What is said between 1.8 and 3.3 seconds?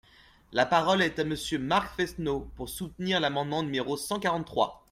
Fesneau, pour soutenir